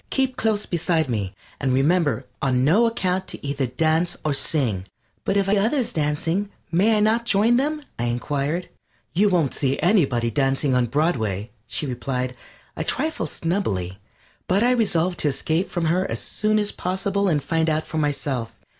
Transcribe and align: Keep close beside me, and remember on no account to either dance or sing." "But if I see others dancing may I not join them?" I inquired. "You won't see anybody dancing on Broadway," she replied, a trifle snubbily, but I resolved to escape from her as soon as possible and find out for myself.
Keep 0.09 0.35
close 0.35 0.65
beside 0.65 1.09
me, 1.11 1.35
and 1.59 1.75
remember 1.75 2.25
on 2.41 2.63
no 2.65 2.87
account 2.87 3.27
to 3.27 3.45
either 3.45 3.67
dance 3.67 4.17
or 4.25 4.33
sing." 4.33 4.87
"But 5.25 5.37
if 5.37 5.47
I 5.47 5.53
see 5.53 5.57
others 5.59 5.93
dancing 5.93 6.49
may 6.71 6.97
I 6.97 6.99
not 7.01 7.27
join 7.27 7.57
them?" 7.57 7.83
I 7.99 8.05
inquired. 8.05 8.67
"You 9.13 9.29
won't 9.29 9.53
see 9.53 9.79
anybody 9.79 10.31
dancing 10.31 10.73
on 10.73 10.87
Broadway," 10.87 11.51
she 11.67 11.85
replied, 11.85 12.35
a 12.75 12.83
trifle 12.83 13.27
snubbily, 13.27 13.99
but 14.47 14.63
I 14.63 14.71
resolved 14.71 15.19
to 15.19 15.27
escape 15.27 15.69
from 15.69 15.85
her 15.85 16.09
as 16.09 16.17
soon 16.17 16.57
as 16.57 16.71
possible 16.71 17.27
and 17.27 17.43
find 17.43 17.69
out 17.69 17.85
for 17.85 17.99
myself. 17.99 18.55